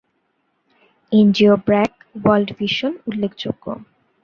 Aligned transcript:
NGO 1.11 1.53
BRAC, 1.65 1.93
World 2.15 2.49
Vision 2.59 2.93
উল্লেখযোগ্য। 3.09 3.65